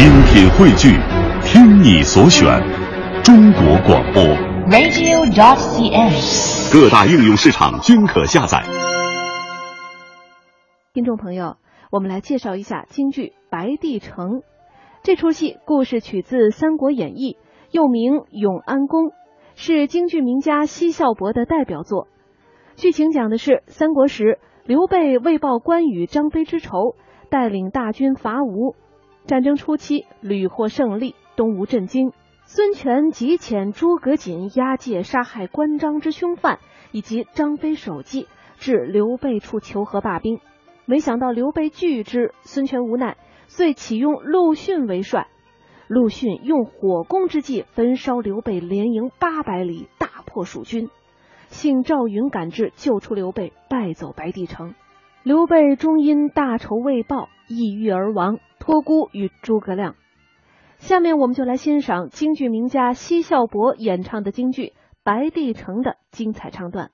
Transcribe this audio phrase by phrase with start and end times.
[0.00, 0.96] 精品汇聚，
[1.44, 2.58] 听你所选，
[3.22, 4.22] 中国广播。
[4.72, 6.72] radio.cn。
[6.72, 8.62] 各大应用市场均可下载。
[10.94, 11.58] 听众朋友，
[11.92, 14.38] 我们来介绍一下京剧《白帝城》。
[15.02, 17.36] 这出戏故事取自《三国演义》，
[17.70, 19.08] 又名《永安宫》，
[19.54, 22.08] 是京剧名家奚孝伯的代表作。
[22.74, 26.96] 剧情讲的是三国时，刘备为报关羽、张飞之仇，
[27.28, 28.76] 带领大军伐吴。
[29.30, 32.10] 战争初期屡获胜利，东吴震惊。
[32.46, 36.58] 孙权急遣诸葛瑾押解杀害关张之凶犯，
[36.90, 38.26] 以及张飞首级
[38.58, 40.40] 至刘备处求和罢兵。
[40.84, 43.16] 没想到刘备拒之，孙权无奈，
[43.46, 45.28] 遂启用陆逊为帅。
[45.86, 50.88] 陆逊用火攻之计焚烧刘备连营八百里，大破蜀军。
[51.46, 54.74] 幸赵云赶至，救出刘备，败走白帝城。
[55.22, 59.96] 刘备终因大仇未报，抑郁而亡，托孤与诸葛亮。
[60.78, 64.66] 下面我们就来欣赏京剧名家奚孝伯演唱的京剧
[65.02, 66.92] 《白帝城》的精彩唱段。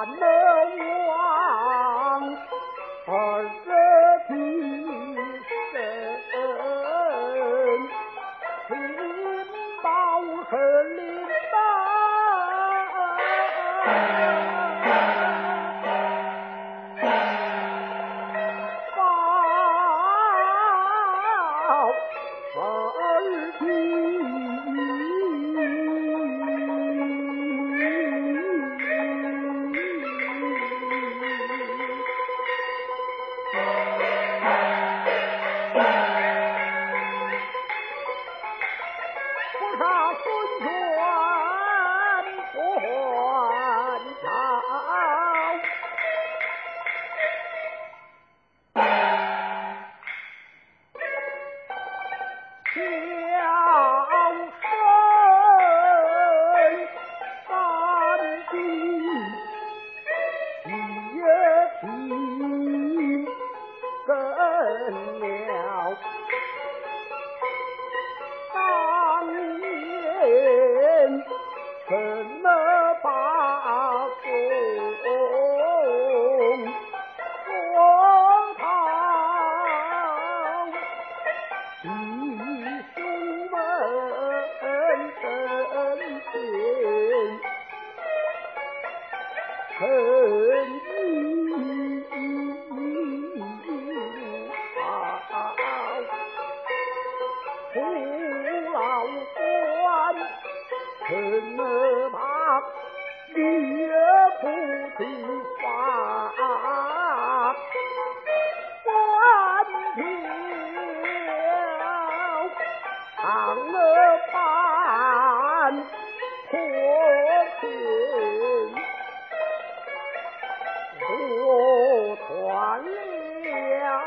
[0.00, 0.06] 二
[3.42, 3.59] 者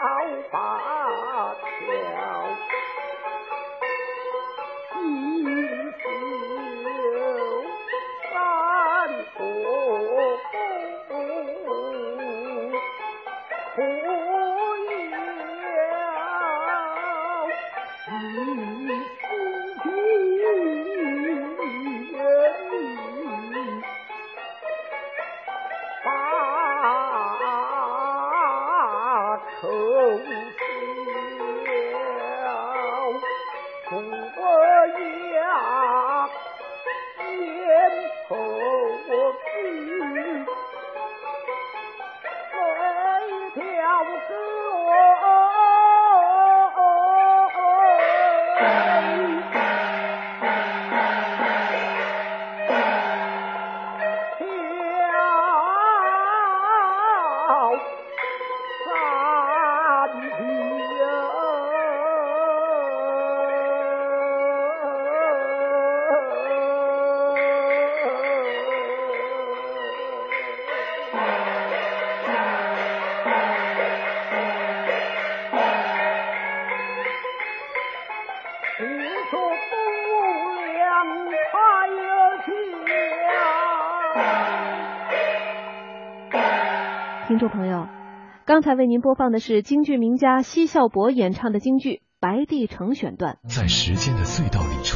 [0.04, 0.10] 好
[0.52, 1.03] 把。
[87.28, 87.88] 听众朋友，
[88.46, 91.90] 刚才为您播放的是京剧名家奚孝伯演唱的京剧
[92.20, 93.40] 《白帝城》选段。
[93.48, 94.92] 在时间的隧道里穿。